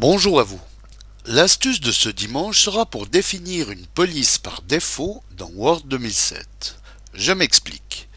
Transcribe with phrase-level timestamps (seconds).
[0.00, 0.60] Bonjour à vous.
[1.26, 6.76] L'astuce de ce dimanche sera pour définir une police par défaut dans Word 2007.
[7.14, 8.08] Je m'explique.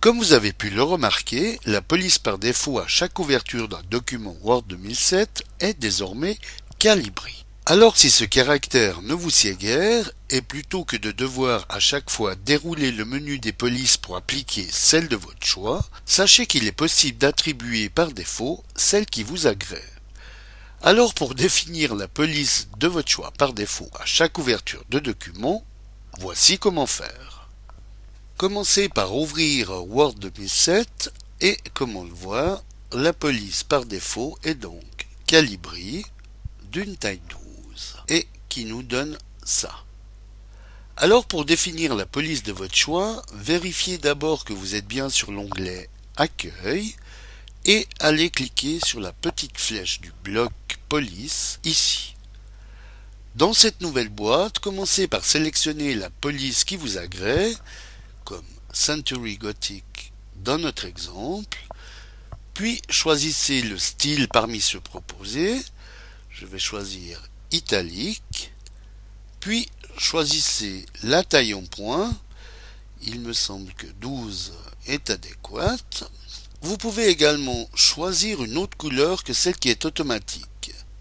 [0.00, 4.38] Comme vous avez pu le remarquer, la police par défaut à chaque ouverture d'un document
[4.40, 6.38] Word 2007 est désormais
[6.78, 7.44] calibrée.
[7.66, 12.08] Alors si ce caractère ne vous sied guère, et plutôt que de devoir à chaque
[12.08, 16.72] fois dérouler le menu des polices pour appliquer celle de votre choix, sachez qu'il est
[16.72, 19.84] possible d'attribuer par défaut celle qui vous agrée.
[20.88, 25.62] Alors pour définir la police de votre choix par défaut à chaque ouverture de document,
[26.18, 27.50] voici comment faire.
[28.38, 34.54] Commencez par ouvrir Word 2007 et comme on le voit, la police par défaut est
[34.54, 36.06] donc calibrée
[36.72, 39.84] d'une taille 12 et qui nous donne ça.
[40.96, 45.32] Alors pour définir la police de votre choix, vérifiez d'abord que vous êtes bien sur
[45.32, 46.96] l'onglet Accueil
[47.66, 50.50] et allez cliquer sur la petite flèche du bloc
[50.88, 52.14] police ici.
[53.34, 57.54] Dans cette nouvelle boîte, commencez par sélectionner la police qui vous agrée,
[58.24, 61.58] comme Century Gothic dans notre exemple,
[62.54, 65.60] puis choisissez le style parmi ceux proposés,
[66.30, 68.52] je vais choisir italique,
[69.40, 72.16] puis choisissez la taille en point,
[73.02, 74.52] il me semble que 12
[74.86, 76.10] est adéquate,
[76.62, 80.57] vous pouvez également choisir une autre couleur que celle qui est automatique.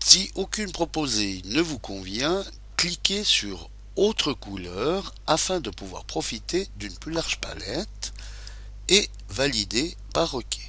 [0.10, 2.46] Si aucune proposée ne vous convient,
[2.78, 8.14] cliquez sur Autre couleur afin de pouvoir profiter d'une plus large palette
[8.88, 10.60] et valider par OK.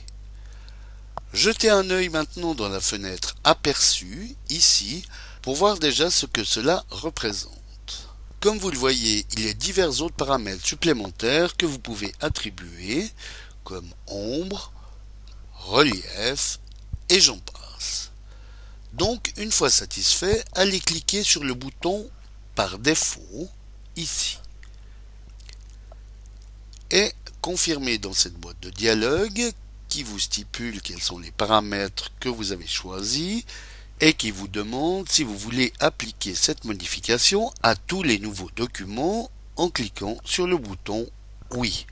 [1.32, 5.04] Jetez un œil maintenant dans la fenêtre Aperçu, ici,
[5.40, 8.08] pour voir déjà ce que cela représente.
[8.40, 13.08] Comme vous le voyez, il y a divers autres paramètres supplémentaires que vous pouvez attribuer,
[13.62, 14.72] comme ombre,
[15.54, 16.58] relief,
[17.08, 18.07] et j'en passe.
[18.92, 22.08] Donc, une fois satisfait, allez cliquer sur le bouton
[22.54, 23.48] par défaut,
[23.96, 24.38] ici.
[26.90, 29.52] Et confirmez dans cette boîte de dialogue
[29.88, 33.44] qui vous stipule quels sont les paramètres que vous avez choisis
[34.00, 39.30] et qui vous demande si vous voulez appliquer cette modification à tous les nouveaux documents
[39.56, 41.06] en cliquant sur le bouton
[41.50, 41.86] Oui.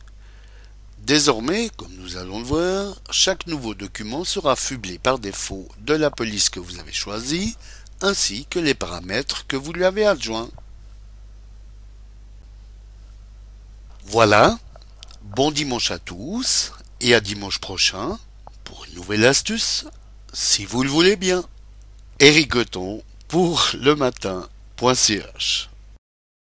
[1.07, 6.11] Désormais, comme nous allons le voir, chaque nouveau document sera affublé par défaut de la
[6.11, 7.57] police que vous avez choisie,
[8.01, 10.51] ainsi que les paramètres que vous lui avez adjoints.
[14.07, 14.59] Voilà,
[15.23, 18.19] bon dimanche à tous, et à dimanche prochain,
[18.65, 19.87] pour une nouvelle astuce,
[20.33, 21.45] si vous le voulez bien.
[22.19, 22.53] Eric
[23.29, 25.69] pour le matin.ch